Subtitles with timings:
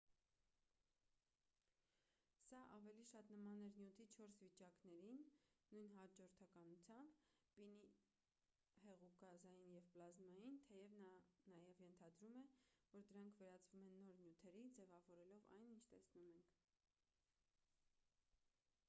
[2.45, 5.19] սա ավելի շատ նման էր նյութի չորս վիճակներին
[5.75, 7.19] նույն հաջորդականությամբ`
[7.57, 7.91] պինդ
[8.87, 11.09] հեղուկ գազային և պլազմային թեև նա
[11.51, 12.47] նաև ենթադրում է
[12.95, 16.57] որ դրանք վերածվում են նոր նյութերի` ձևավորելով այն ինչ տեսնում ենք: